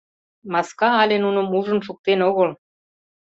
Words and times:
Маска 0.53 0.89
але 1.01 1.17
нуным 1.25 1.47
ужын 1.57 1.79
шуктен 1.87 2.19
огыл. 2.29 2.49